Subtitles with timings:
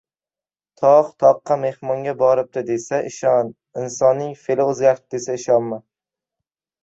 [0.81, 3.51] •Tog‘ toqqa mehmonga boribdi desa― ishon,
[3.83, 5.79] insonning fe’li o‘zgaribdi desa― ishonma.